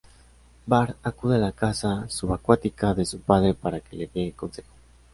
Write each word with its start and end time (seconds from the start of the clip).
Bart 0.65 0.97
acude 1.03 1.35
a 1.35 1.37
la 1.37 1.51
casa 1.51 2.09
subacuática 2.09 2.95
de 2.95 3.05
su 3.05 3.19
padre 3.19 3.53
para 3.53 3.81
que 3.81 3.95
le 3.95 4.07
de 4.07 4.31
consejo. 4.31 4.69